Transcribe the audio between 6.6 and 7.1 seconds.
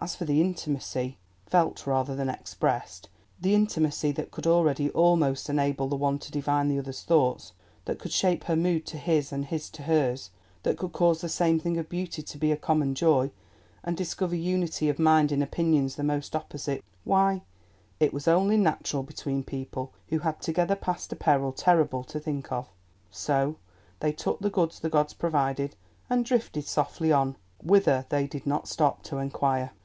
the other's